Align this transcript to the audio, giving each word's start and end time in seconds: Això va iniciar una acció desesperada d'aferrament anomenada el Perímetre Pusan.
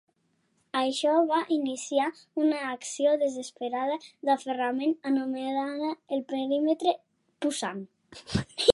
Això 0.77 1.11
va 1.31 1.41
iniciar 1.55 2.07
una 2.45 2.63
acció 2.71 3.13
desesperada 3.25 3.99
d'aferrament 4.31 4.97
anomenada 5.13 5.93
el 6.17 6.27
Perímetre 6.35 6.99
Pusan. 7.45 7.89